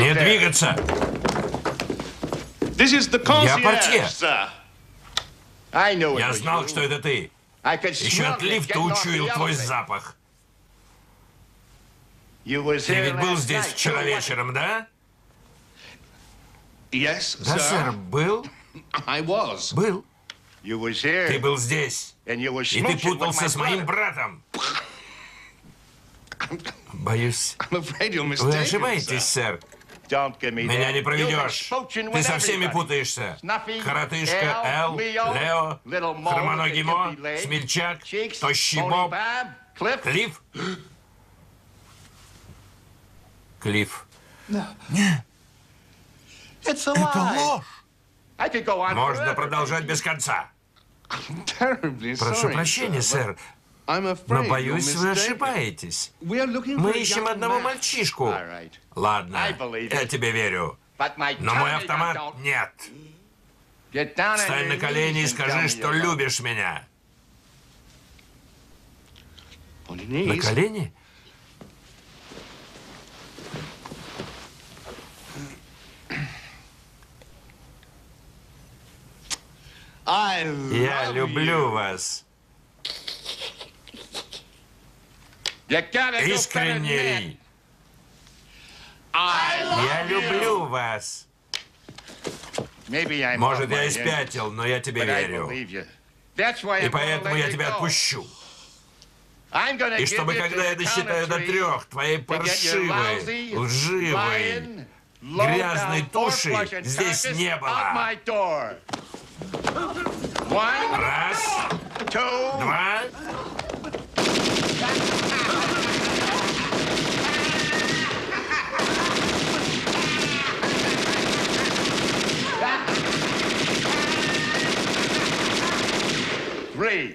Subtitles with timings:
[0.00, 0.76] Не двигаться.
[3.44, 4.06] Я портье.
[6.18, 7.30] Я знал, что это ты.
[8.06, 10.16] Еще от лифта учуял твой запах.
[12.44, 14.86] Ты ведь был здесь вчера вечером, да?
[17.38, 18.46] Да, сэр, был.
[19.72, 20.04] Был.
[21.28, 22.14] Ты был здесь.
[22.26, 24.42] И ты путался с моим братом.
[26.92, 29.60] Боюсь, вы ошибаетесь, сэр.
[30.10, 31.70] Меня не проведешь.
[32.12, 33.38] Ты со всеми путаешься.
[33.84, 37.98] Коротышка, Эл, Лео, Little Mo, хромоногий the Мо, hippie leg, смельчак,
[38.40, 39.14] тощий Боб.
[39.76, 40.42] Клифф.
[43.60, 44.06] Клифф.
[48.48, 50.50] Could go on Можно продолжать без конца.
[52.18, 53.36] Прошу прощения, сэр,
[53.86, 56.12] но боюсь, вы ошибаетесь.
[56.20, 58.34] Мы ищем одного мальчишку.
[58.94, 59.38] Ладно,
[59.90, 60.78] я тебе верю.
[61.38, 62.72] Но мой автомат нет.
[63.92, 66.86] Встань на колени и скажи, что любишь меня.
[69.88, 70.92] На колени?
[80.06, 82.24] Я люблю вас.
[85.68, 87.38] Искренней.
[89.14, 91.26] Я люблю вас.
[93.38, 95.50] Может, я и hinges, спятил, но я тебе верю.
[95.50, 98.26] И поэтому я тебя отпущу.
[99.98, 104.86] И чтобы, когда я досчитаю до трех, твоей паршивой, лживой,
[105.22, 108.14] грязной туши здесь не было.
[110.96, 111.38] Раз,
[112.12, 113.02] два.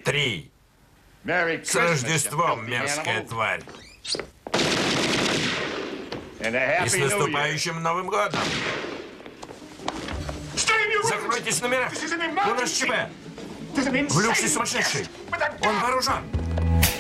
[0.06, 0.52] Три.
[1.64, 3.62] С Рождеством, мерзкая тварь.
[6.40, 8.40] И с наступающим Новым годом.
[11.04, 11.92] Закройтесь номера.
[12.50, 12.94] У нас ЧП.
[14.10, 15.08] Влюбший сумасшедший.
[15.62, 16.24] Он вооружен.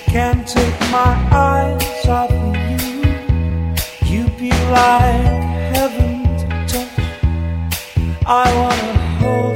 [0.08, 3.75] Can't take my eyes off of you.
[4.02, 5.44] You be like
[5.75, 6.90] heaven to touch.
[8.25, 9.49] I wanna hold.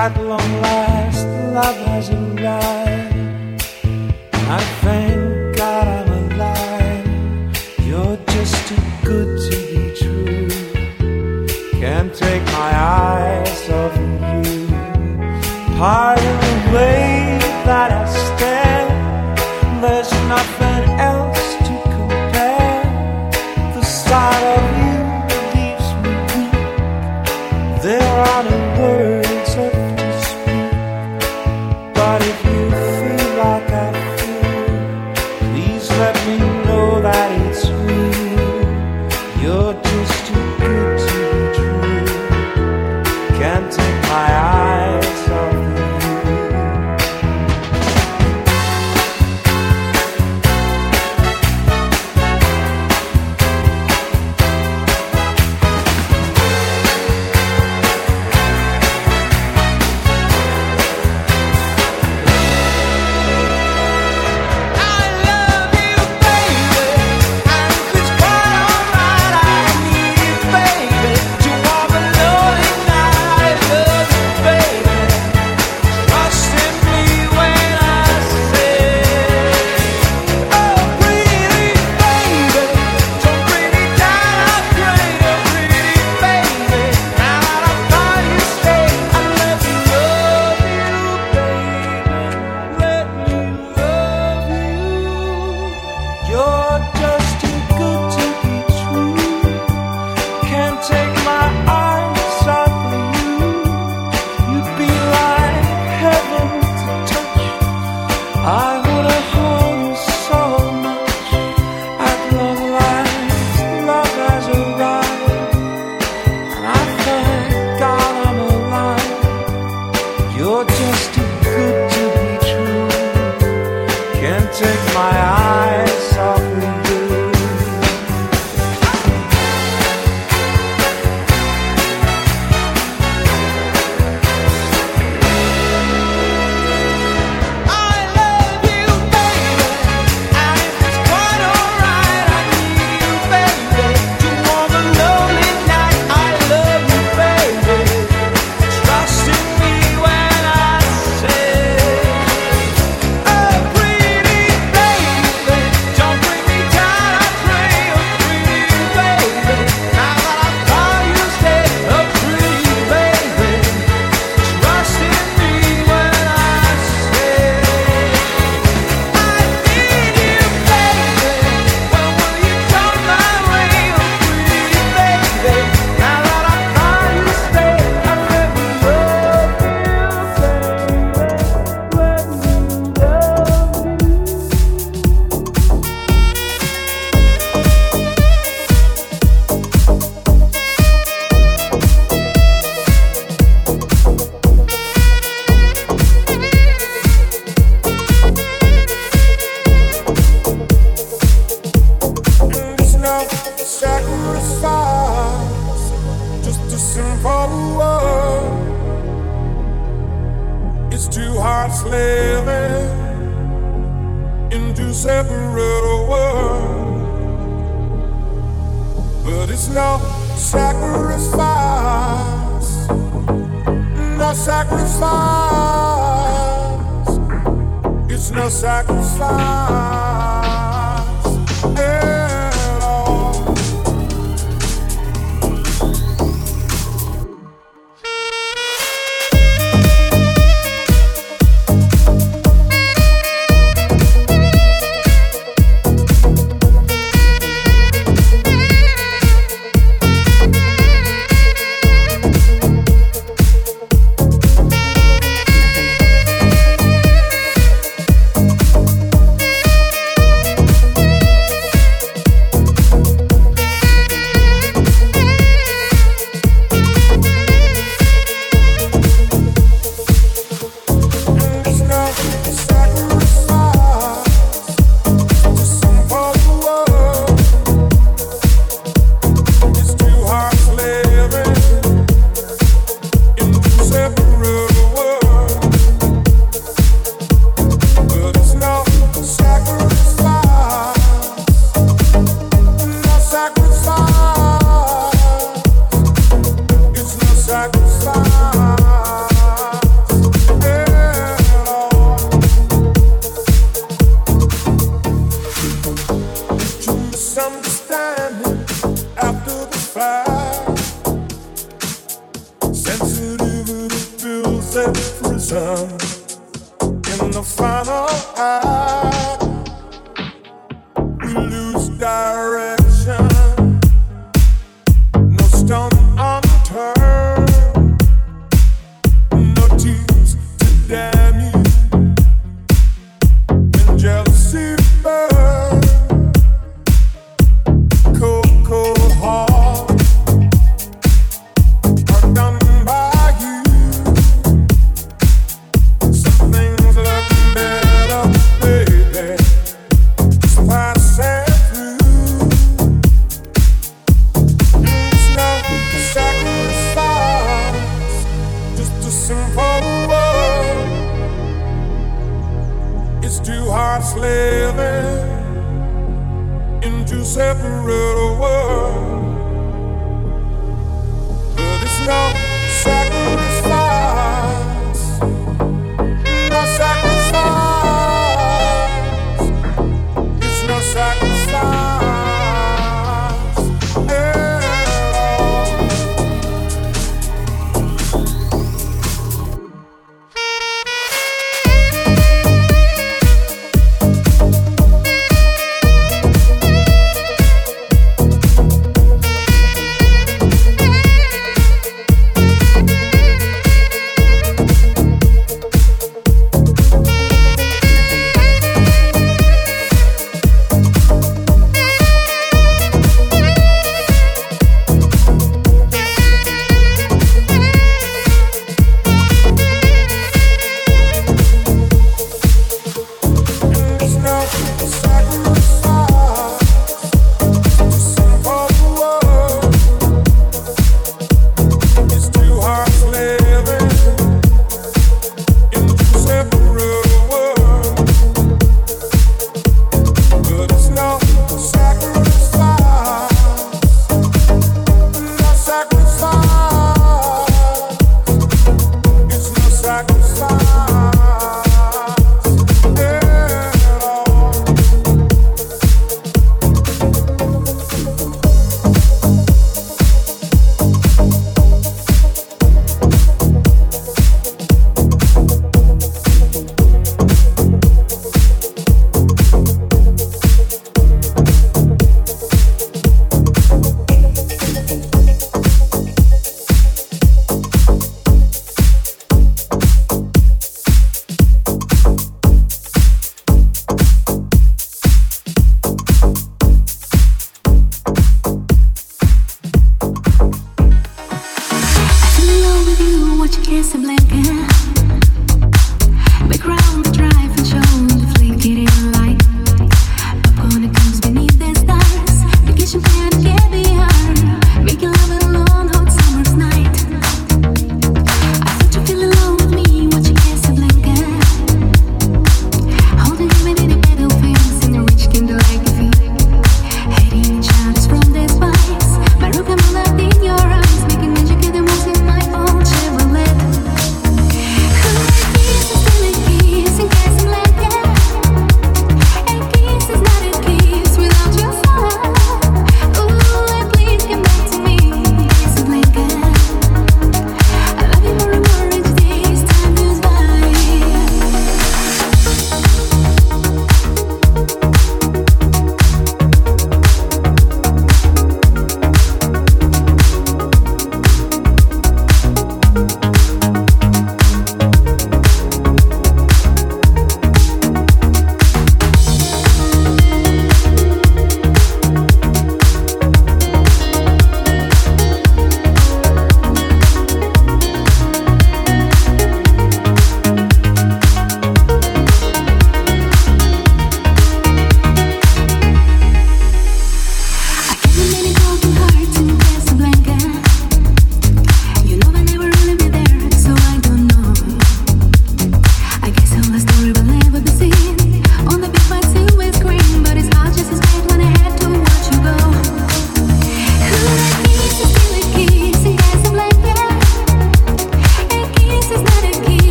[0.00, 3.64] At long last, love has arrived.
[4.32, 5.07] I thank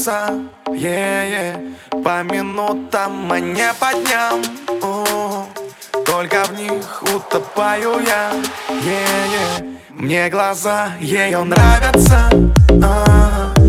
[0.00, 0.32] плавится
[0.72, 1.56] е -е.
[2.04, 4.42] По минутам, а не по дням
[6.06, 8.30] Только в них утопаю я
[8.70, 9.02] е
[9.32, 9.64] -е.
[9.90, 12.30] Мне глаза ее нравятся
[12.82, 13.59] а Как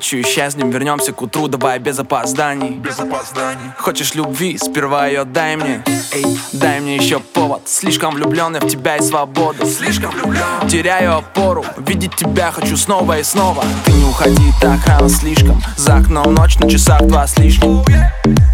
[0.00, 0.22] Ночью.
[0.22, 2.70] Исчезнем, вернемся к утру, давай без опозданий.
[2.70, 3.70] Без опозданий.
[3.76, 5.84] Хочешь любви, сперва ее дай мне.
[6.14, 7.64] Эй, дай мне еще повод.
[7.66, 9.66] Слишком влюбленный в тебя и свободу.
[9.66, 13.62] Слишком влюблен Теряю опору, видеть тебя хочу снова и снова.
[13.84, 15.62] Ты не уходи так рано слишком.
[15.76, 17.84] За окном ночь на часах два с лишним.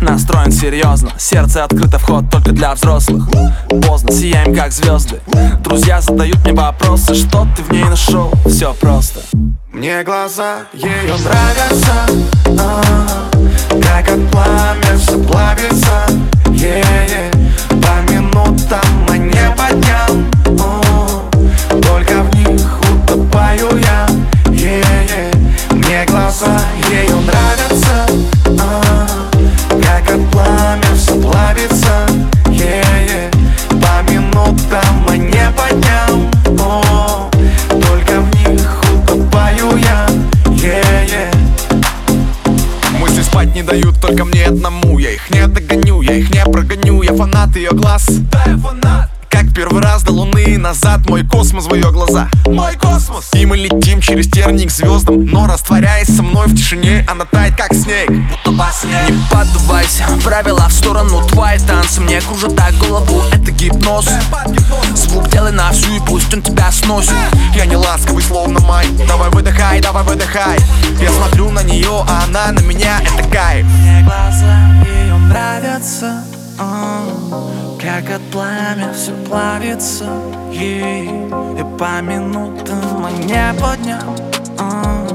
[0.00, 3.24] Настроен серьезно, сердце открыто, вход только для взрослых.
[3.86, 5.20] Поздно, сияем как звезды
[5.60, 8.32] Друзья задают мне вопросы, что ты в ней нашел?
[8.46, 9.20] Все просто
[9.76, 12.06] мне глаза ее нравятся
[12.58, 12.82] а,
[51.66, 52.28] в ее глаза.
[52.46, 53.30] Мой космос.
[53.34, 57.74] И мы летим через терник звездам Но растворяясь со мной в тишине Она тает как
[57.74, 58.10] снег.
[58.10, 62.00] Будто во сне Не поддувайся, правила в сторону Твои танцы.
[62.00, 63.22] Мне кружат так голову.
[63.32, 64.08] Это гипноз.
[64.94, 67.14] Звук делай на всю и пусть он тебя сносит.
[67.54, 68.86] Я не ласковый, словно май.
[69.08, 70.58] Давай выдыхай, давай выдыхай.
[71.00, 73.00] Я смотрю на нее, а она на меня.
[73.00, 73.66] Это кайф.
[73.66, 76.24] Мне глаза ее нравятся
[77.86, 80.10] Как от пламя все плавится
[80.50, 84.16] ей И по минутам, а не по дням
[84.58, 85.06] а,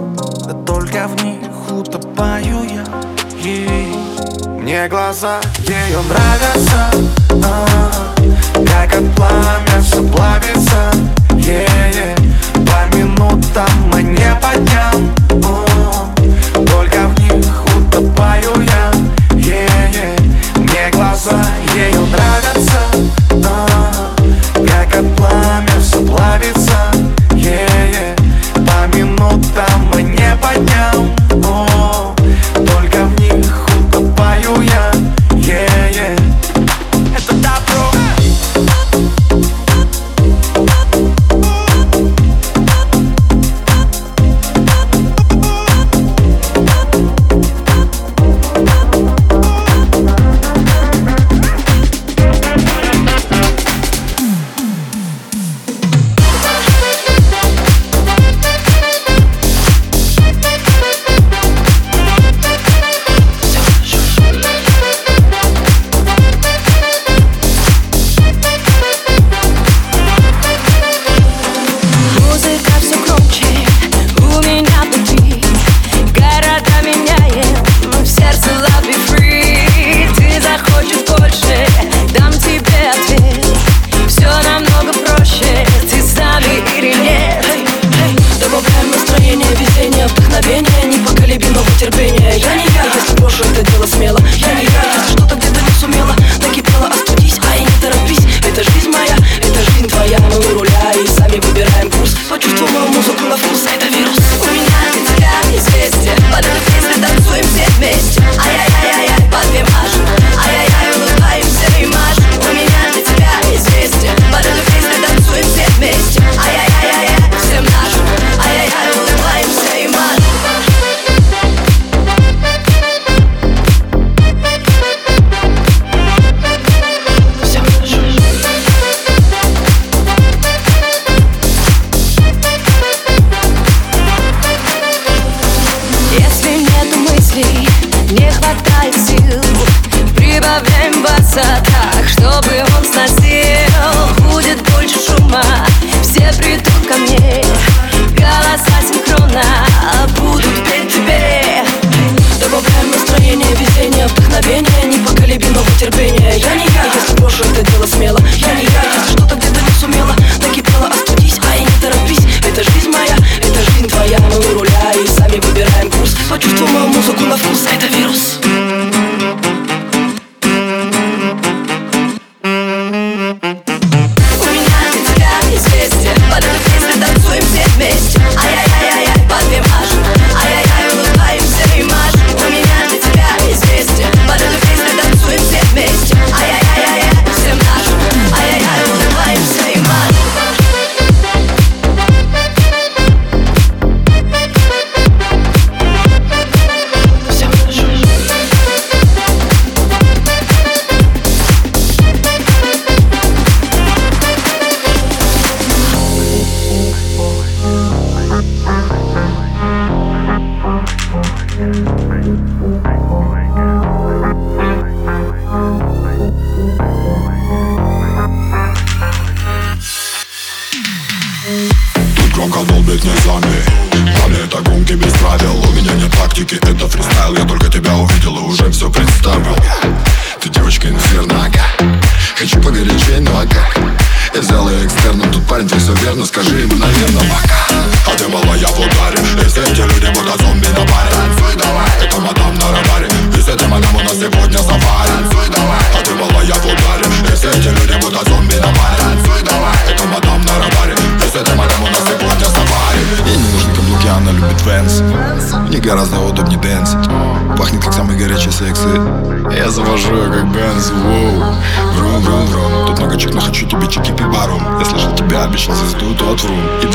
[0.45, 2.85] Да только в них утопаю я
[3.43, 3.93] ей
[4.57, 6.91] Мне глаза ее нравятся
[7.43, 7.67] а,
[8.53, 10.91] Как от пламя все плавится
[11.35, 12.15] е -е.
[12.53, 15.11] По минутам, а не по дням
[15.43, 15.65] о,
[16.53, 18.91] Только в них утопаю я
[19.35, 19.81] -е.
[20.55, 22.40] Мне глаза ее нравятся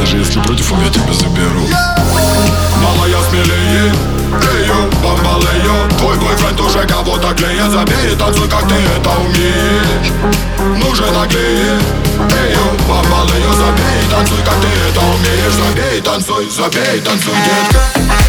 [0.06, 1.66] даже если против, я тебя заберу.
[2.80, 3.92] Малая смелее
[4.54, 10.12] Эйо, бомбалею Твой бойфренд уже кого-то клеит Забей и танцуй, как ты это умеешь.
[10.84, 11.82] Нужен наклеит
[12.38, 15.54] Эйо, бомбалею Забей и танцуй, как ты это умеешь.
[15.54, 18.25] Забей и танцуй, забей и танцуй, детка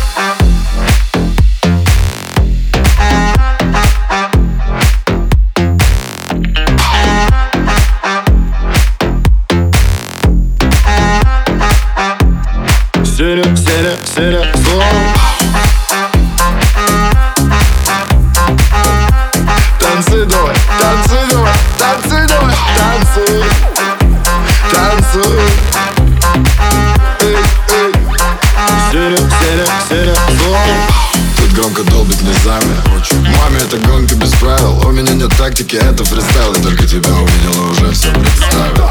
[35.57, 38.89] тактики, это фристайл И только тебя увидела, уже все представил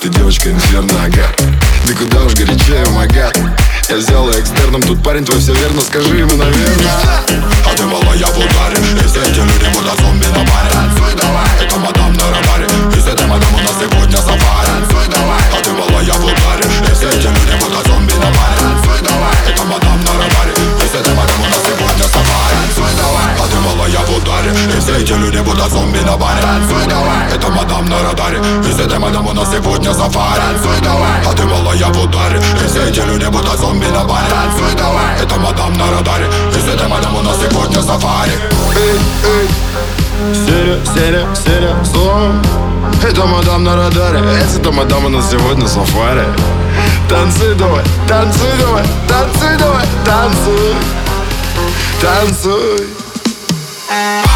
[0.00, 1.26] Ты девочка инферно, ага
[1.86, 3.36] Ты куда уж горячее, магат
[3.88, 6.92] Я взял экстерном, тут парень твой все верно Скажи ему, наверное.
[7.66, 10.70] А ты мала, я в ударе И все эти люди будто зомби на баре.
[10.72, 12.57] Танцуй давай, это мадам на радаре
[24.98, 26.40] эти люди будто зомби на баре.
[26.42, 28.38] Танцуй давай, это мадам на радаре.
[28.68, 32.02] И с этой мадам у нас сегодня сафари Танцуй давай, а ты мала, я в
[32.02, 32.38] ударе.
[32.38, 34.26] И все эти люди будто зомби на баре.
[34.28, 36.26] Танцуй давай, это мадам на радаре.
[36.54, 38.32] И с этой мадам у нас сегодня сафари
[38.76, 39.48] Эй, эй.
[40.34, 42.32] Серя, серя, серя, зло
[43.08, 44.20] Это мадам на радаре.
[44.56, 46.24] Это мадам у нас сегодня сафари
[47.08, 50.74] Танцуй давай, танцуй давай, танцуй давай, танцуй.
[52.00, 52.86] Танцуй.
[53.88, 54.27] Серя,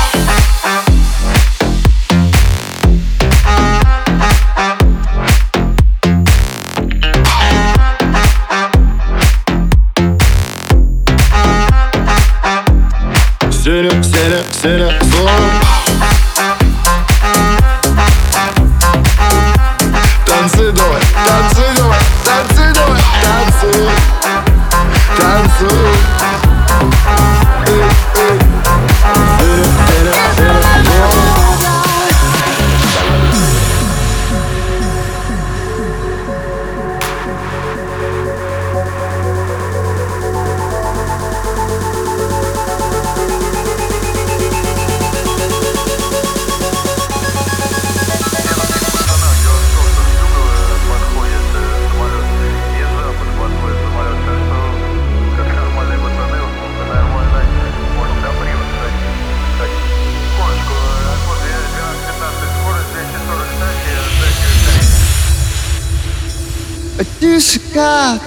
[67.37, 68.18] 있을까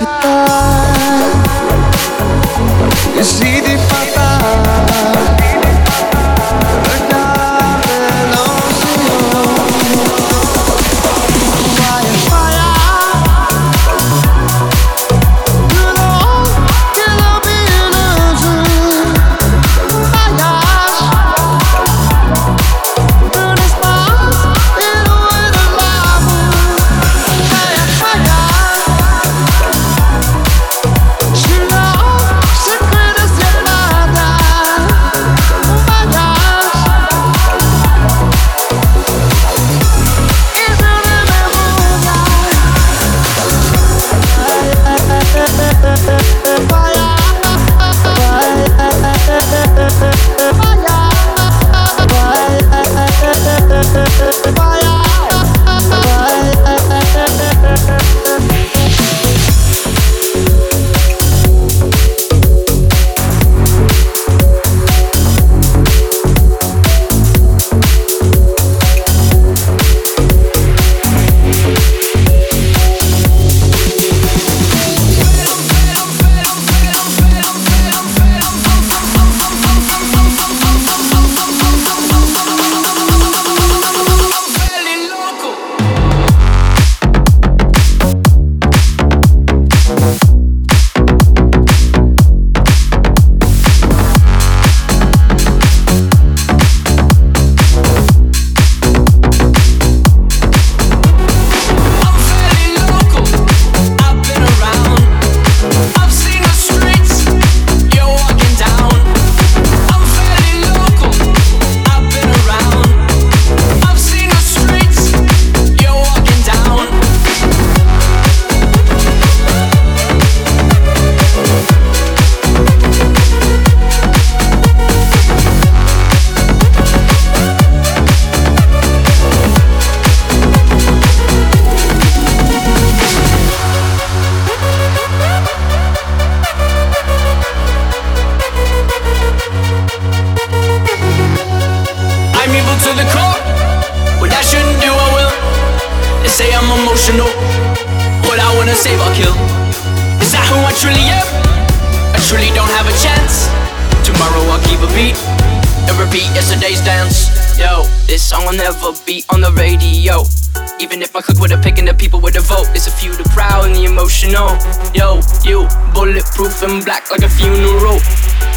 [160.96, 162.92] Even if I cook with a pick and the people with a vote, it's a
[162.92, 164.56] few the proud and the emotional.
[164.96, 168.00] Yo, you, bulletproof and black like a funeral.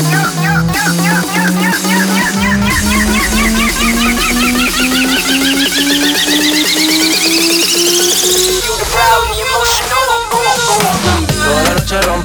[11.45, 12.24] Toda la noche rompemos,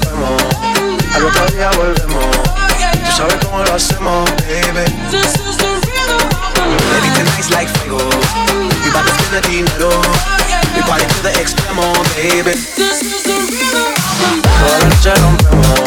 [1.41, 2.25] otro día volvemos.
[3.05, 4.85] Tú sabes cómo lo hacemos, baby.
[6.91, 7.97] Baby, tonight's like fuego.
[8.83, 9.89] We bout to spend the dinero.
[10.75, 12.53] We party to the extremo, baby.
[14.59, 15.79] Toda la noche rompemos,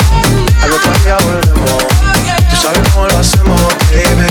[0.62, 1.84] al otro día volvemos.
[2.50, 3.60] Tú sabes cómo lo hacemos.
[3.90, 4.26] Baby,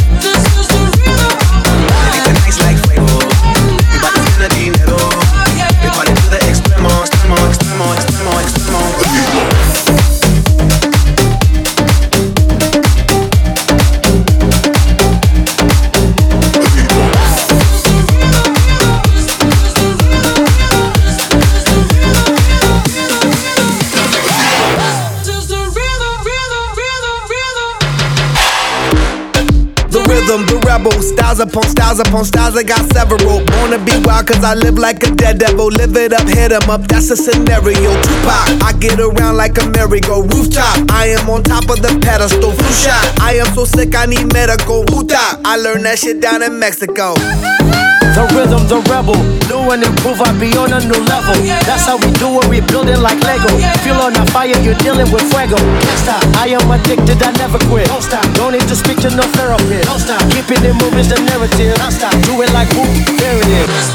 [30.34, 32.58] The rhythm, the rebel, styles upon styles upon styles.
[32.58, 33.46] I got several.
[33.54, 35.68] Wanna be wild cause I live like a dead devil.
[35.68, 37.94] Live it up, hit 'em up, that's a scenario.
[38.02, 40.90] Tupac, I get around like a merry-go rooftop.
[40.90, 43.06] I am on top of the pedestal, flu shot.
[43.22, 44.84] I am so sick, I need medical.
[44.86, 47.14] Puta, I learned that shit down in Mexico.
[47.14, 49.43] The rhythm, the rebel.
[49.64, 51.40] New and improve, I'll be on a new level.
[51.64, 53.48] That's how we do it, we building like Lego.
[53.80, 55.56] Feel on a fire, you're dealing with fuego.
[56.04, 56.20] Stop.
[56.36, 57.88] I am addicted, I never quit.
[57.88, 58.26] Don't stop.
[58.36, 59.88] Don't need to speak to no therapist.
[59.88, 60.20] Don't stop.
[60.36, 61.76] Keeping it moving's the narrative.
[61.80, 62.12] Don't stop.
[62.28, 63.88] Do it like whoop, there it is.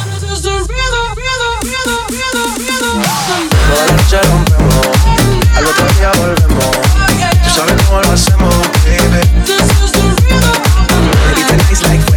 [3.68, 4.88] Toda la noche rompemos,
[5.54, 6.76] al otro día volvemos.
[7.44, 8.57] Tú sabes cómo lo hacemos,
[8.88, 9.20] baby.
[11.37, 12.08] Baby, like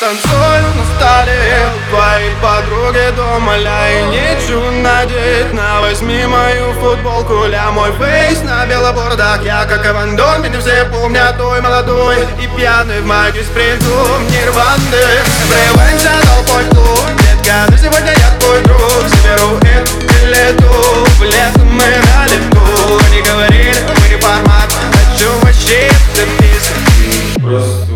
[0.00, 1.68] танцую на столе.
[1.90, 7.44] Твои подруги дома ля и нечего надеть На возьми мою футболку.
[7.46, 12.46] Ля мой фейс на белобордах Я как Иван Дон, меня все помнят той молодой И
[12.56, 15.04] пьяный в майке спринту, принтом Нирванды.
[15.48, 18.80] Врываемся толпой тут Детка, ты сегодня я твой друг.
[19.08, 23.00] Заберу эту лету В лес мы на лету.
[23.12, 24.72] Не говорили, мы не формат.
[24.92, 27.42] Хочу вообще записать.
[27.42, 27.93] Просто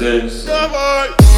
[0.00, 0.46] Thursdays.
[0.46, 1.29] Bye.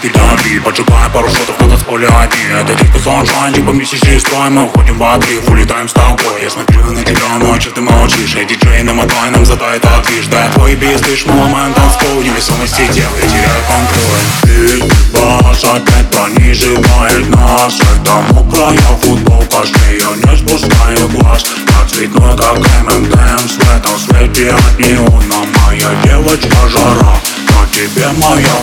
[0.00, 4.64] ты дави Поджигай пару шотов, кто-то с полями Это только саншайн, типа миссис строй Мы
[4.64, 6.42] уходим в отрыв, улетаем с тобой.
[6.42, 8.34] Я смотрю на тебя ночью, ты молчишь.
[8.36, 13.16] Эй, диджей, намотай нам затает отвиж Да, твой бис, слышь, мы ломаем танцпол Невесомости тела,
[13.22, 14.26] я теряю контроль.
[14.42, 14.84] Ты,
[15.18, 21.44] бас, опять пронизывает нас а ну, Это мокрая футболка, с я не спускаю глаз.
[21.68, 27.39] Я цветной, как ММДМ, в этом свете от неона Моя девочка жара.
[27.50, 28.56] На тебе моя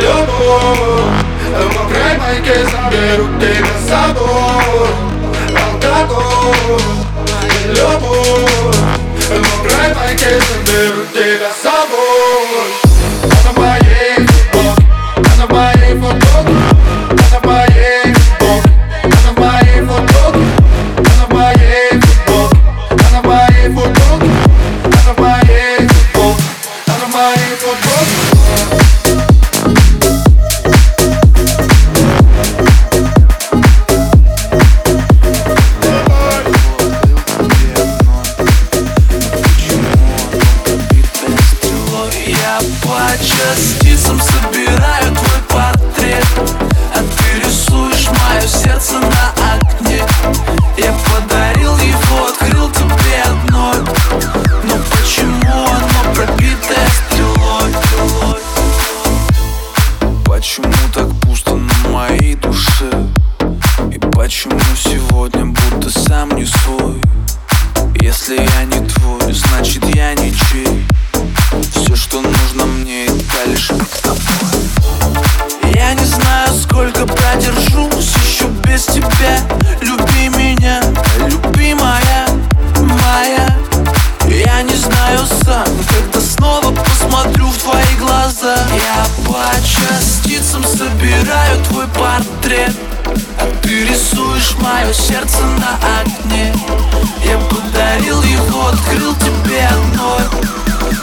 [0.00, 1.14] Любовь
[1.52, 4.88] В мокрой майке заберу тебя с собой
[5.64, 6.82] Алкоголь
[7.68, 8.76] Любовь
[9.16, 12.03] В мокрой майке заберу тебя с собой
[64.24, 66.98] почему сегодня будто сам не свой?
[68.00, 70.86] Если я не твой, значит я ничей
[71.74, 75.74] Все, что нужно мне, это лишь быть тобой.
[75.74, 79.40] Я не знаю, сколько продержусь еще без тебя.
[79.82, 80.80] Люби меня,
[81.18, 82.26] любимая
[82.78, 83.54] моя.
[84.26, 88.56] Я не знаю сам, когда снова посмотрю в твои глаза.
[88.72, 92.74] Я по частицам собираю твой портрет
[93.84, 96.54] рисуешь мое сердце на окне
[97.24, 100.22] Я подарил его, открыл тебе одной.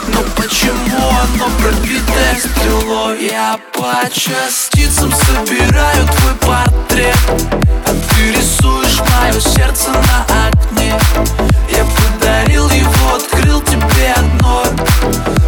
[0.08, 3.26] Но почему оно пробитое стрелой?
[3.26, 7.16] Я по частицам собираю твой портрет.
[7.86, 10.94] А ты рисуешь мое сердце на окне
[11.70, 15.41] Я подарил его, открыл тебе одной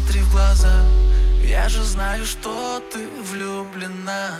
[0.00, 0.84] смотри в глаза.
[1.44, 4.36] Я же знаю, что ты влюблена.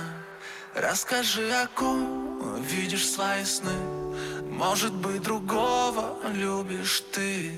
[0.74, 3.72] Расскажи, о ком видишь свои сны.
[4.50, 7.52] Может быть, другого любишь ты.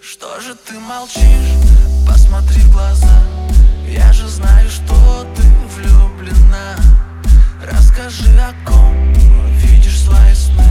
[0.00, 1.22] Что же ты молчишь?
[2.06, 3.22] Посмотри в глаза.
[3.86, 5.42] Я же знаю, что ты
[5.74, 6.76] влюблена.
[7.62, 9.12] Расскажи, о ком
[9.54, 10.68] видишь свои сны.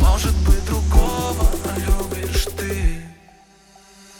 [0.00, 2.87] Может быть, другого любишь ты.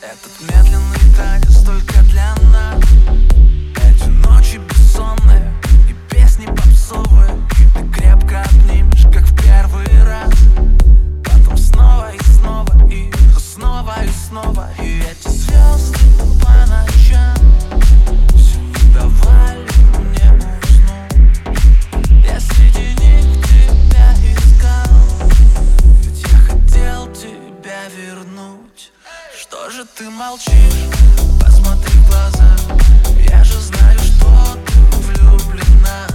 [0.01, 2.81] Этот медленный танец только для нас.
[3.75, 5.53] Эти ночи бессонные
[5.89, 7.35] и песни попсовые.
[7.75, 10.33] Ты крепко обнимешь, как в первый раз.
[11.25, 14.71] Потом снова и снова и снова и снова.
[14.81, 16.87] И эти звезды тумана
[29.79, 30.89] же ты молчишь?
[31.41, 32.57] Посмотри в глаза
[33.31, 36.09] Я же знаю, что ты влюблена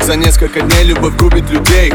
[0.00, 1.92] как за несколько дней любовь губит людей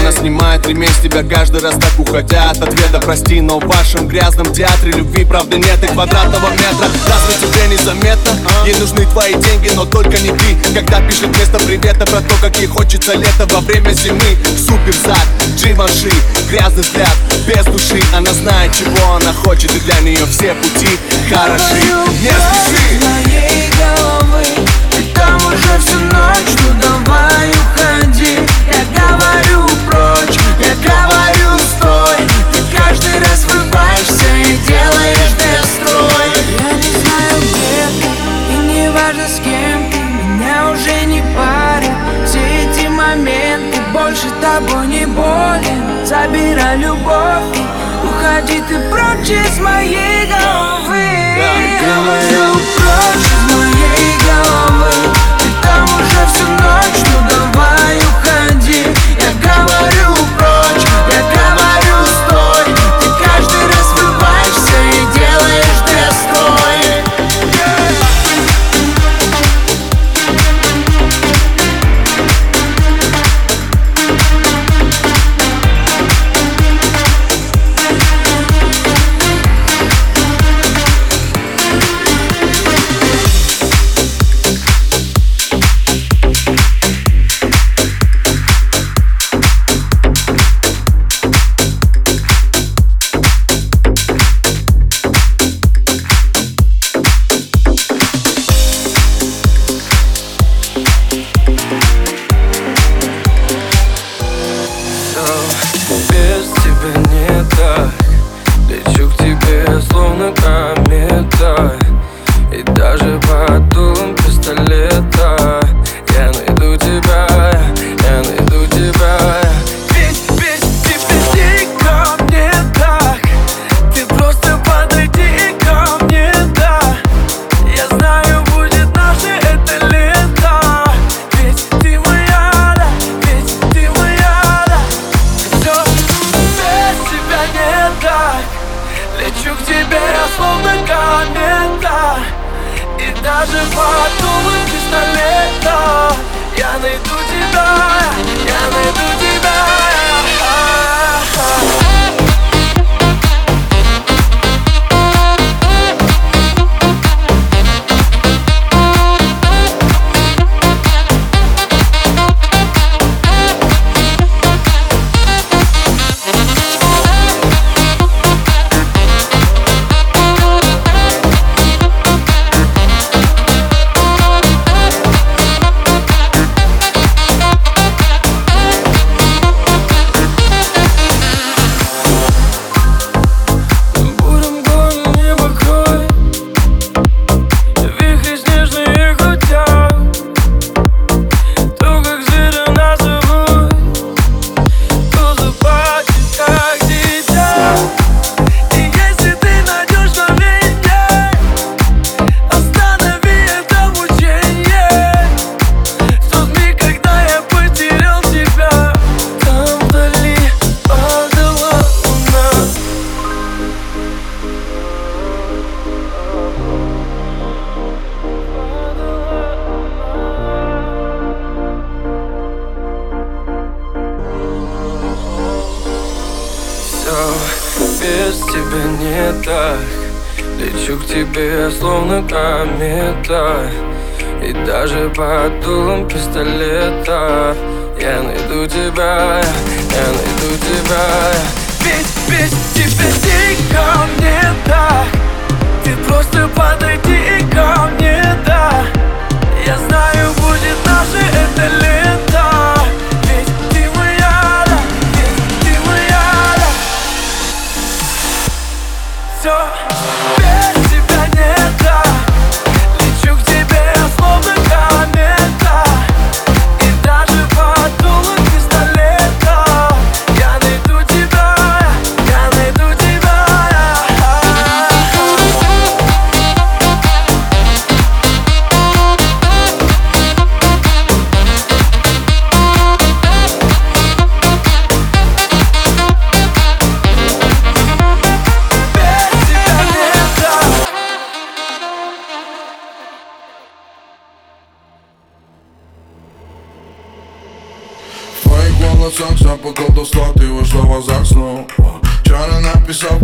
[0.00, 3.00] Она снимает ремень с тебя каждый раз так уходя от ответа.
[3.00, 6.88] Прости, но в вашем грязном театре любви правды нет и квадратного метра.
[7.06, 8.32] Разве тебе незаметно?
[8.64, 10.74] Ей нужны твои деньги, но только не ты.
[10.74, 14.36] Когда пишет вместо привета про то, как ей хочется лето во время зимы.
[14.56, 15.26] Супер зад,
[15.56, 16.10] Дживанши,
[16.50, 17.16] грязный взгляд,
[17.46, 18.02] без души.
[18.14, 21.74] Она знает, чего она хочет, и для нее все пути хороши.
[22.22, 23.04] Не спеши!
[23.04, 28.36] моей головы Ты там уже всю ночь, ну давай уходи.
[28.68, 32.18] Я говорю прочь, я говорю стой.
[32.52, 36.28] Ты каждый раз врываешься и делаешь бесстрой
[36.58, 39.98] Я не знаю где ты, и не важно с кем ты.
[39.98, 41.96] Меня уже не парят
[42.26, 43.78] все эти моменты.
[43.94, 47.56] Больше тобой не болен, забирай любовь
[48.04, 48.62] Уходи.
[48.68, 51.08] Ты прочь из моей головы.
[51.80, 54.90] Говорю прочь из моей головы
[55.38, 57.89] Ты там уже всю ночь, ну давай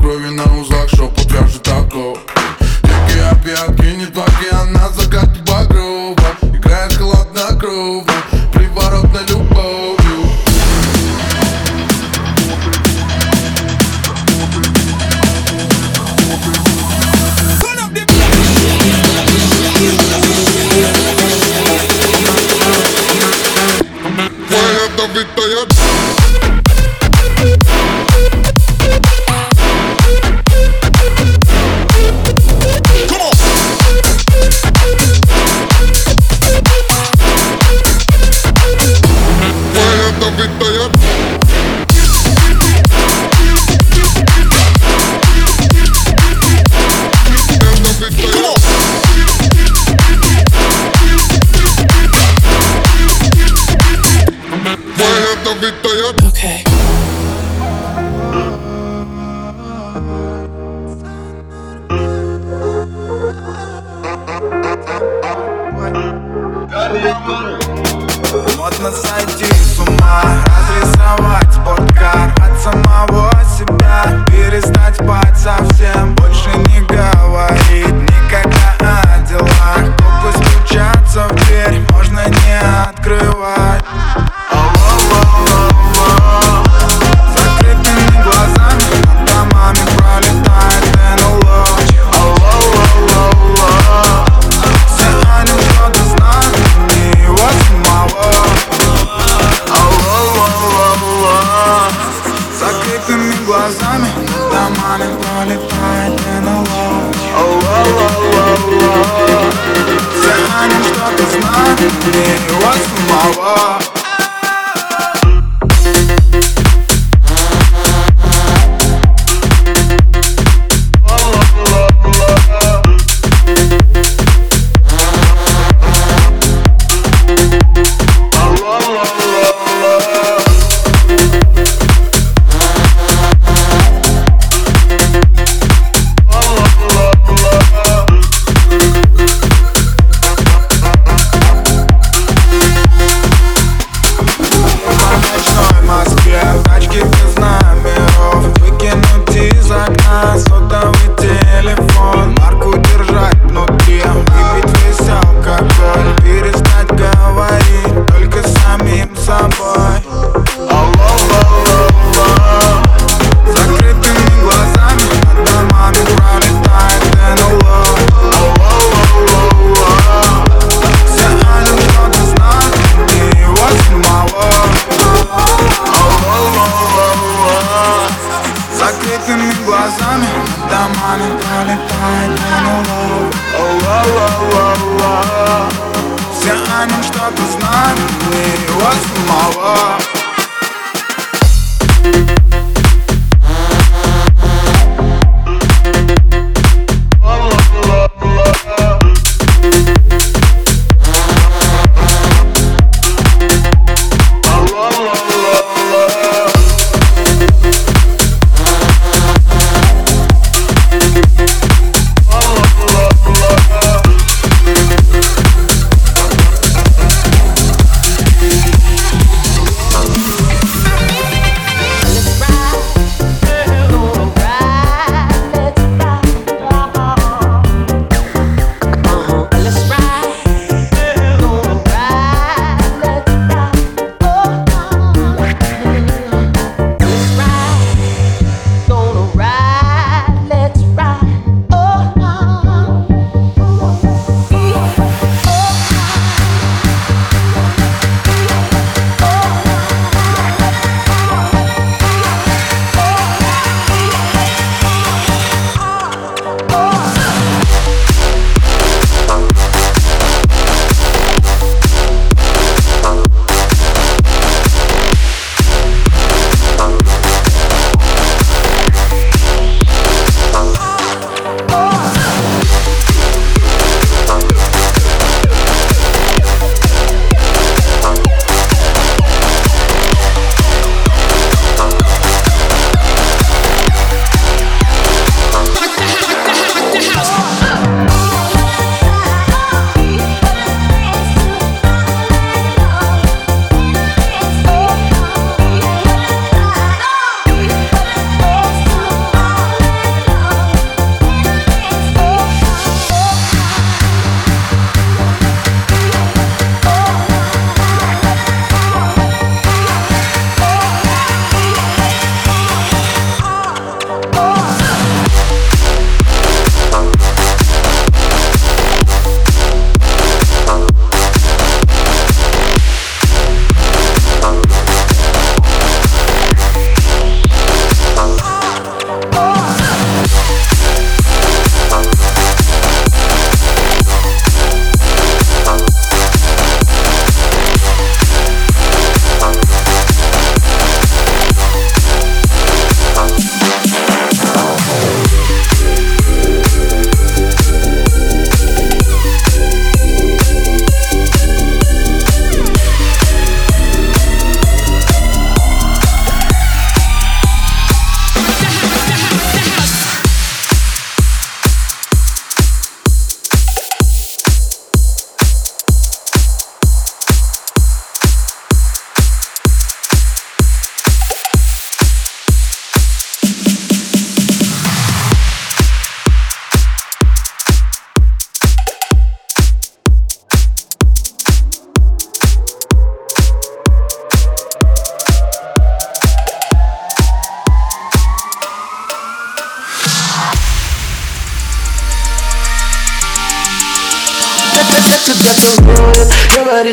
[0.06, 0.75] написал в крови на узлах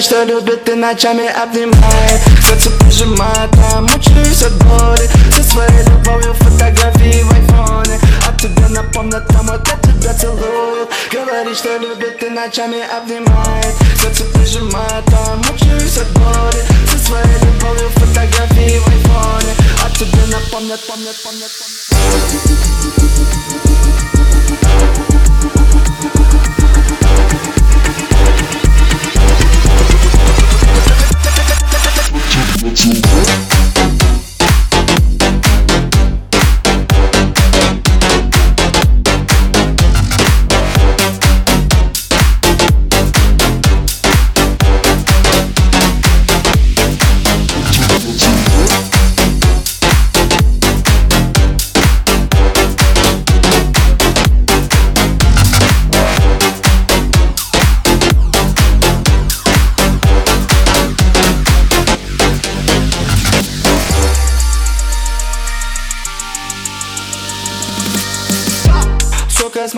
[0.03, 2.21] что любит и ночами обнимает.
[2.45, 5.09] Сердце прижимает, а мучаюсь от боли.
[5.31, 7.99] Со своей любовью фотографии в айфоне.
[8.27, 10.89] А тебе напомнят, там вот я тебя целую.
[11.09, 13.73] Говорит, что любит и ночами обнимает.
[14.01, 16.61] Сердце прижимает, а мучаюсь от боли.
[16.91, 19.53] Со своей любовью фотографии в айфоне.
[19.85, 21.92] А тебе напомнят, помнят, помнят, помнят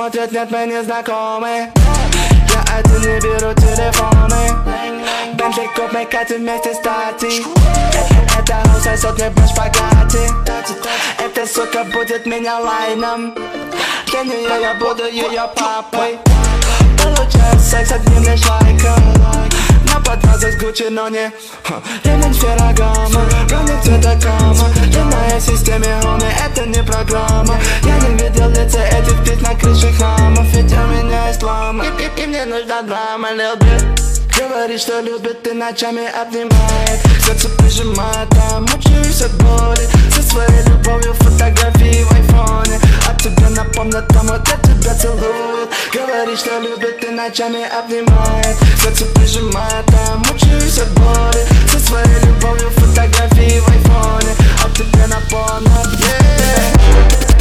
[0.05, 1.71] смотрят, нет, мы не знакомы.
[2.53, 4.51] Я один не беру телефоны.
[5.33, 7.43] Бентли коп, мы катим вместе стати
[8.37, 10.29] Это хаус мне по шпагате
[11.17, 13.33] Эта сука будет меня лайном.
[14.11, 16.19] Для нее я буду ее папой.
[17.01, 19.45] Получаю секс одним лишь лайком.
[19.91, 21.31] На подвязах с Гуччи, но не
[22.03, 27.55] Ремень Феррагама, броник цвета кама В моей системе хоми, это не программа
[33.35, 33.83] любит
[34.37, 36.99] Говорит, что любит и ночами обнимает.
[37.25, 39.87] Сердце прижимает, а мучаюсь от боли.
[40.13, 42.79] Со своей любовью фотографии в айфоне.
[43.07, 48.57] А тебе напомнят, там вот я тебя целует Говорит, что любит и ночами обнимает.
[48.81, 51.45] Сердце прижимает, а мучаюсь от боли.
[51.71, 54.35] Со своей любовью фотографии в айфоне.
[54.63, 57.34] А тебе напомнят, yeah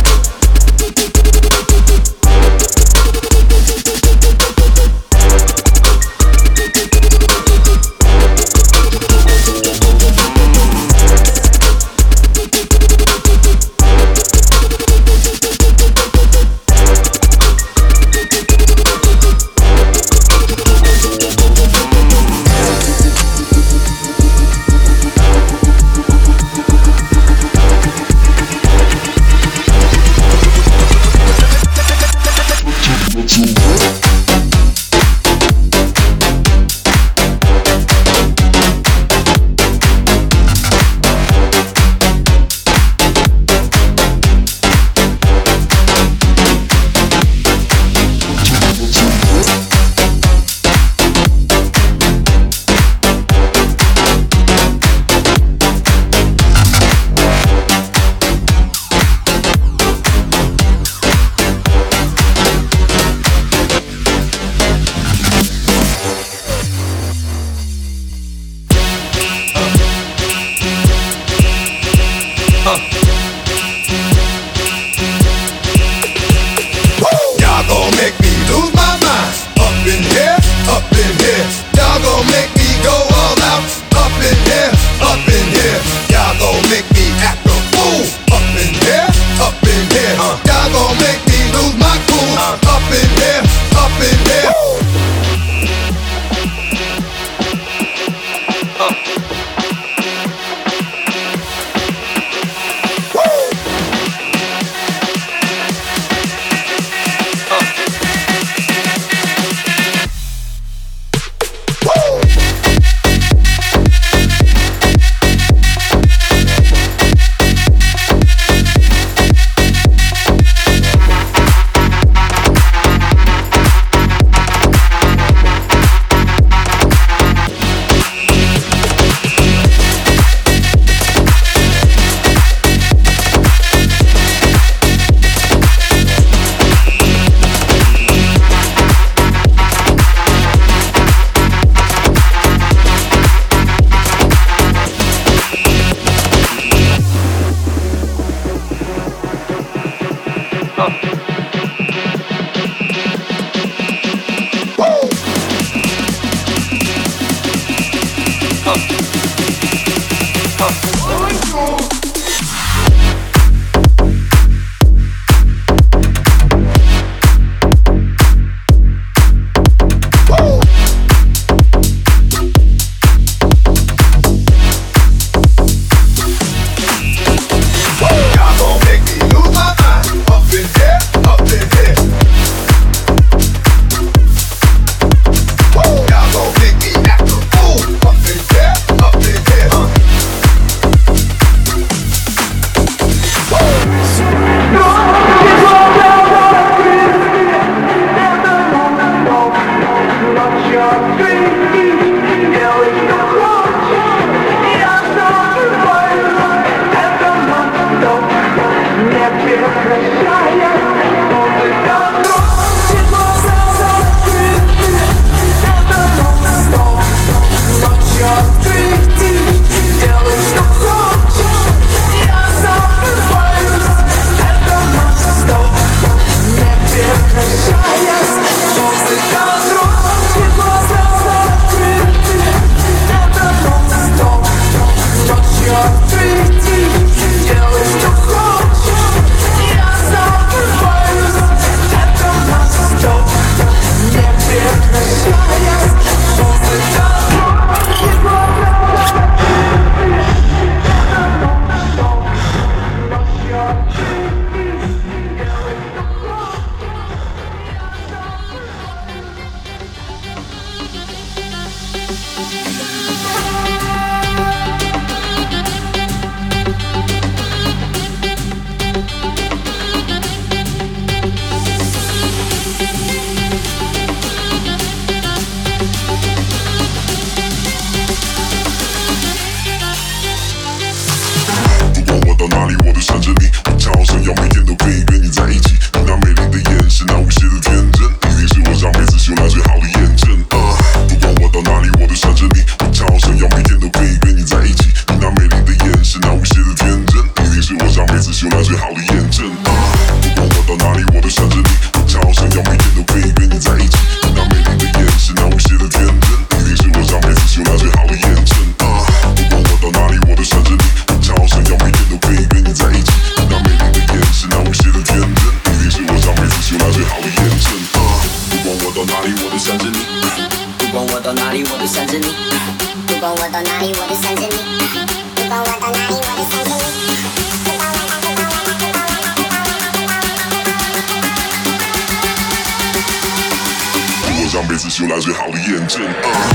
[335.15, 336.54] 来最好的验证。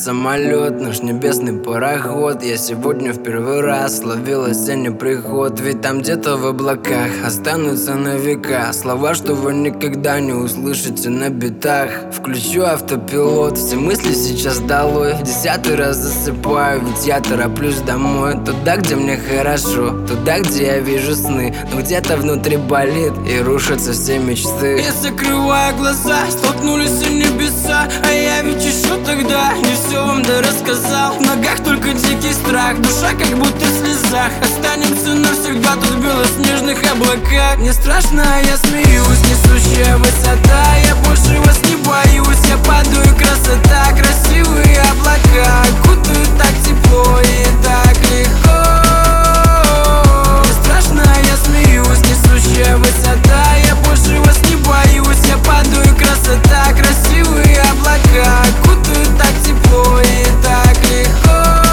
[0.00, 2.42] Самолет, наш небесный пароход.
[2.42, 5.60] Я сегодня в первый раз словил осенний приход.
[5.60, 11.28] Ведь там где-то в облаках останутся на века Слова, что вы никогда не услышите на
[11.28, 15.14] битах Включу автопилот, все мысли сейчас долой.
[15.14, 18.34] В десятый раз засыпаю, ведь я тороплюсь домой.
[18.46, 21.52] Туда, где мне хорошо, туда, где я вижу сны.
[21.72, 24.80] Но где-то внутри болит и рушатся все мечты.
[24.80, 27.88] Я закрываю глаза, столкнулись все небеса.
[28.04, 31.14] А я ведь еще тогда не все вам да рассказал.
[31.14, 34.30] В ногах только дикий страх, душа как будто в слезах.
[34.40, 37.58] Останемся навсегда тут в белоснежных облаках.
[37.58, 40.76] Не страшно, я смеюсь, несущая высота.
[40.86, 47.96] Я больше вас не боюсь, я падаю, красота Красивые облака окутают так тепло и так
[48.10, 48.60] легко.
[50.62, 58.42] Страшно, я смеюсь, несущая высота Я больше вас не боюсь, я падаю, красота Красивые облака
[58.48, 61.69] окутают так тепло и так легко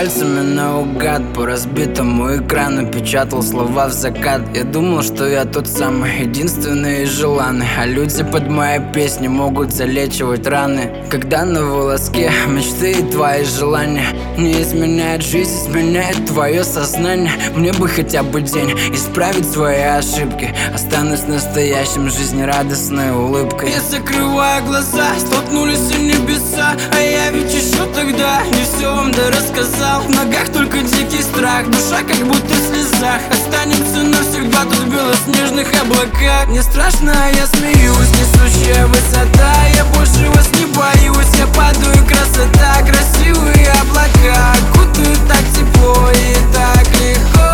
[0.00, 4.41] пальцами наугад По разбитому экрану печатал слова в закат.
[4.55, 7.67] Я думал, что я тот самый единственный и желанный.
[7.77, 11.05] А люди под мои песни могут залечивать раны.
[11.11, 14.05] Когда на волоске мечты и твои желания
[14.37, 17.31] Не изменяет жизнь, изменяет твое сознание.
[17.55, 20.53] Мне бы хотя бы день исправить свои ошибки.
[20.73, 23.69] Останусь настоящим жизнерадостной улыбкой.
[23.69, 26.75] Я закрываю глаза, столкнулись все небеса.
[26.91, 31.50] А я ведь еще тогда не все вам да рассказал В ногах только дикий страх
[31.59, 33.21] Душа как будто в слезах.
[33.29, 36.47] Останемся навсегда тут в белоснежных облаках.
[36.47, 39.53] Мне страшно, я смеюсь Несущая высота.
[39.75, 44.55] Я больше вас не боюсь Я падаю, красота Красивые облака.
[44.73, 47.49] Окутают так тепло и так легко.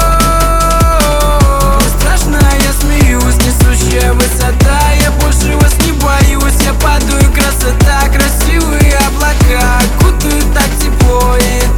[1.82, 4.80] Мне страшно, я смеюсь Несущая высота.
[5.02, 9.82] Я больше вас не боюсь Я падаю, красота Красивые облака.
[10.00, 11.77] Окутают так тепло и так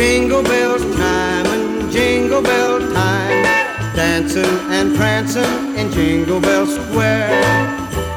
[0.00, 3.42] Jingle bells time and jingle bell time.
[3.94, 7.44] Dancing and prancing in Jingle Bell Square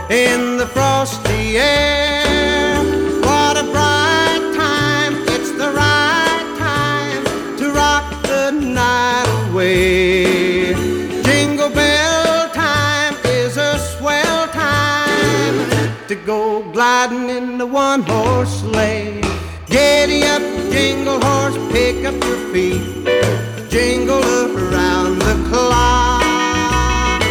[0.09, 2.77] in the frosty air.
[3.19, 5.13] What a bright time!
[5.35, 10.75] It's the right time to rock the night away.
[11.23, 19.21] Jingle bell time is a swell time to go gliding in the one horse sleigh.
[19.67, 22.81] Giddy up, jingle horse, pick up your feet.
[23.69, 24.23] Jingle
[24.57, 27.21] around the clock.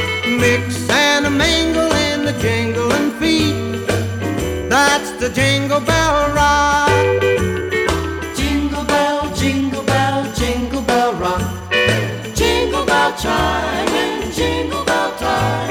[0.42, 3.86] Mix and a mingle in the jingling feet.
[4.70, 6.90] That's the jingle bell rock.
[8.36, 11.42] Jingle bell, jingle bell, jingle bell rock.
[12.36, 15.70] Jingle bell chime and jingle bell time.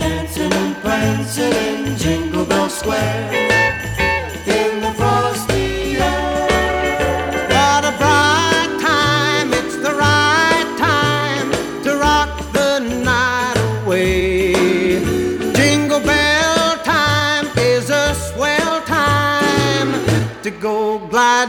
[0.00, 3.65] Dancing and prancing in Jingle Bell Square.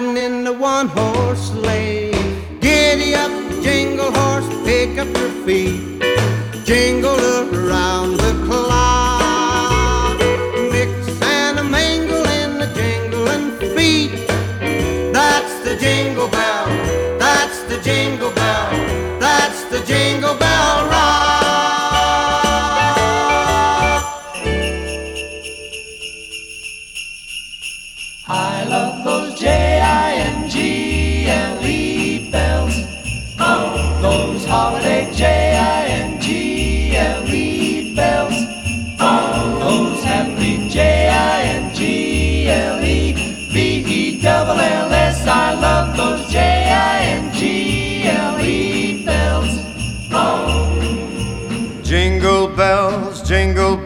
[0.07, 2.11] Riding in the one horse sleigh.
[2.59, 3.31] Giddy up,
[3.63, 6.01] jingle horse, pick up your feet,
[6.65, 7.19] jingle
[7.53, 8.26] around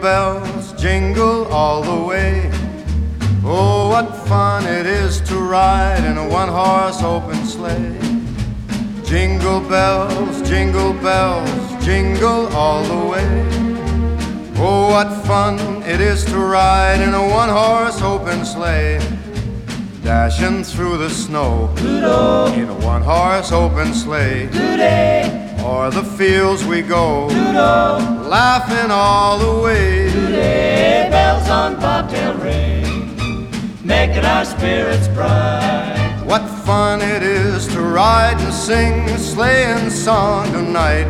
[0.02, 2.50] bells, jingle all the way.
[3.44, 7.96] Oh, what fun it is to ride in a one horse open sleigh.
[9.04, 13.46] Jingle bells, jingle bells, jingle all the way.
[14.56, 18.98] Oh, what fun it is to ride in a one horse open sleigh.
[20.02, 24.48] Dashing through the snow in a one horse open sleigh.
[25.64, 30.10] O'er the fields we go, laughing all the way.
[30.10, 33.48] Today, bells on bobtail ring,
[33.84, 36.22] making our spirits bright.
[36.26, 41.06] What fun it is to ride and sing a sleighing song tonight.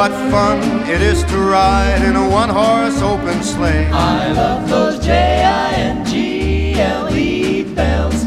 [0.00, 0.58] what fun
[0.88, 3.86] it is to ride in a one horse open sleigh.
[3.92, 8.24] I love those J I N G L E bells.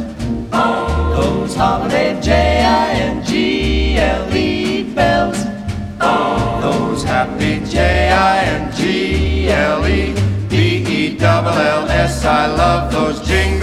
[0.52, 5.40] Those holiday J I N G L E bells.
[6.62, 10.14] Those happy J I N G L E
[10.50, 10.54] B
[10.98, 13.62] E love those jingles.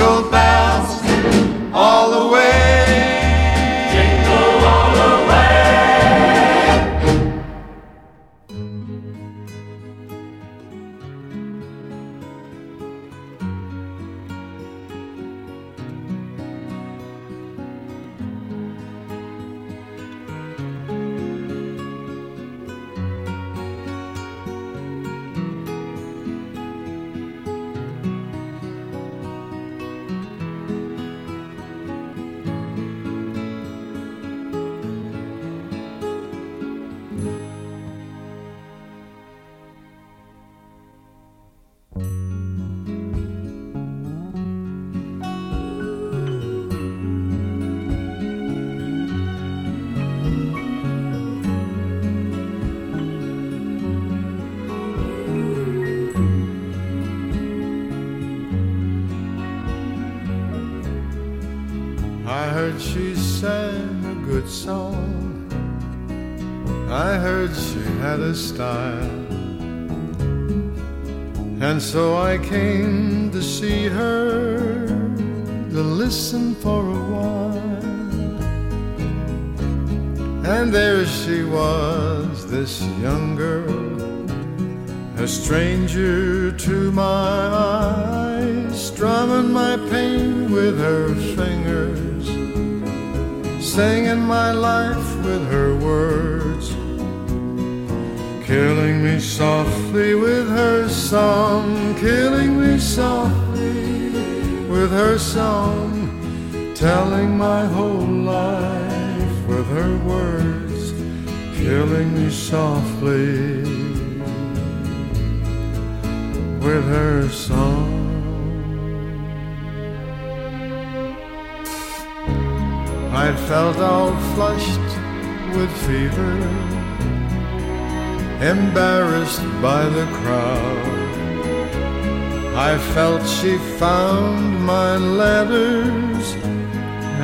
[132.68, 136.34] I felt she found my letters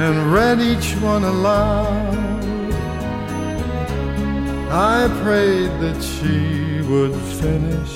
[0.02, 2.72] and read each one aloud.
[4.72, 7.94] I prayed that she would finish.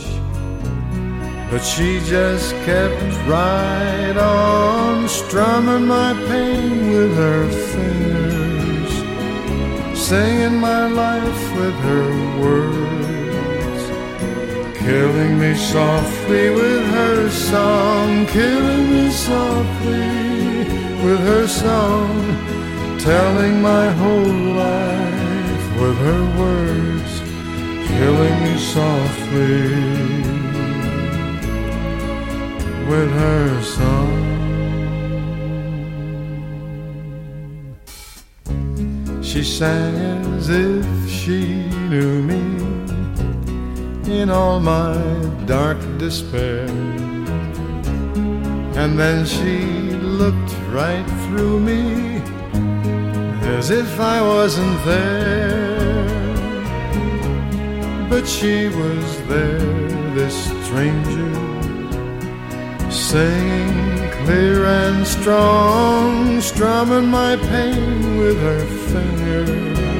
[1.50, 8.92] But she just kept right on strumming my pain with her fingers,
[9.98, 12.08] singing my life with her
[12.42, 12.99] words,
[14.90, 20.08] killing me softly with her song, killing me softly
[21.04, 22.12] with her song,
[22.98, 27.12] telling my whole life with her words,
[27.92, 29.62] killing me softly
[32.90, 34.20] with her song.
[39.22, 39.94] She sang
[40.34, 41.38] as if she
[41.90, 42.69] knew me
[44.10, 44.94] in all my
[45.46, 46.66] dark despair.
[48.80, 49.58] And then she
[50.20, 52.22] looked right through me
[53.56, 55.80] as if I wasn't there.
[58.08, 61.32] But she was there, this stranger,
[62.90, 69.99] singing clear and strong, strumming my pain with her fingers,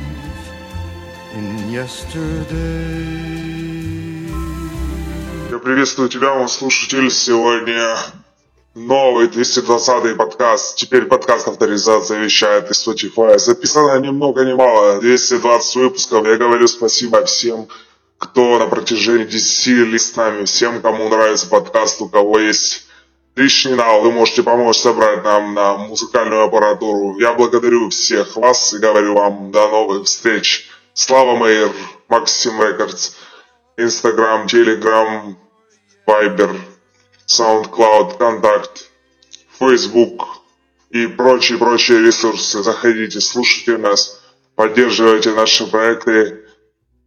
[1.33, 3.21] in yesterday.
[5.49, 7.09] Я приветствую тебя, мой слушатель.
[7.09, 7.95] Сегодня
[8.75, 10.75] новый 220-й подкаст.
[10.75, 13.37] Теперь подкаст авторизация вещает из Spotify.
[13.37, 14.99] Записано ни много ни мало.
[14.99, 16.25] 220 выпусков.
[16.27, 17.67] Я говорю спасибо всем,
[18.17, 20.45] кто на протяжении 10 лет с нами.
[20.45, 22.87] Всем, кому нравится подкаст, у кого есть
[23.35, 27.17] лишний навык, вы можете помочь собрать нам на музыкальную аппаратуру.
[27.19, 30.70] Я благодарю всех вас и говорю вам до новых встреч.
[30.93, 31.71] Слава Мэйр,
[32.09, 33.15] Maxim Records,
[33.77, 35.37] Инстаграм, Телеграм,
[36.05, 36.55] Вайбер,
[37.27, 38.89] SoundCloud, Контакт,
[39.59, 40.23] Facebook
[40.89, 42.61] и прочие-прочие ресурсы.
[42.61, 44.21] Заходите, слушайте нас,
[44.55, 46.45] поддерживайте наши проекты.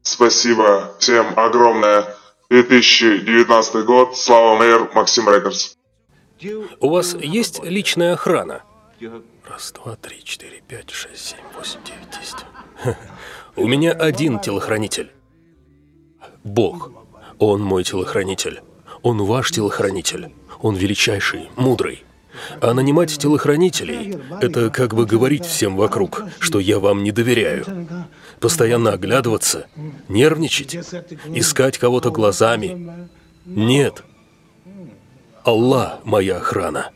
[0.03, 2.17] Спасибо всем огромное.
[2.51, 4.17] 2019 год.
[4.17, 5.75] Слава Мэйр, Maxim Records.
[6.81, 8.63] У вас есть личная охрана?
[9.47, 12.45] Раз, два, три, четыре, пять, шесть, семь, восемь, девять, десять.
[13.57, 15.11] У меня один телохранитель.
[16.43, 16.91] Бог.
[17.39, 18.63] Он мой телохранитель.
[19.03, 20.33] Он ваш телохранитель.
[20.61, 22.03] Он величайший, мудрый.
[22.61, 27.87] А нанимать телохранителей– это как бы говорить всем вокруг, что я вам не доверяю.
[28.41, 29.67] Постоянно оглядываться,
[30.09, 30.75] нервничать,
[31.27, 33.09] искать кого-то глазами.
[33.47, 34.03] Нет.
[35.45, 36.91] Аллах– моя охрана.